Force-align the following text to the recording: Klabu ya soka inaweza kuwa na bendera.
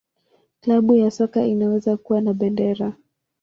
Klabu 0.61 0.95
ya 0.95 1.11
soka 1.11 1.45
inaweza 1.45 1.97
kuwa 1.97 2.21
na 2.21 2.33
bendera. 2.33 2.93